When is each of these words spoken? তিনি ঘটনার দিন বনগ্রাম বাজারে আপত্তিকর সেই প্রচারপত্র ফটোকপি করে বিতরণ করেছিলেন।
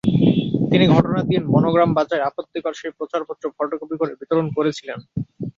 তিনি 0.71 0.85
ঘটনার 0.87 1.25
দিন 1.27 1.41
বনগ্রাম 1.53 1.91
বাজারে 1.93 2.23
আপত্তিকর 2.23 2.73
সেই 2.73 2.91
প্রচারপত্র 2.97 3.43
ফটোকপি 3.57 3.95
করে 3.97 4.13
বিতরণ 4.19 4.47
করেছিলেন। 4.57 4.99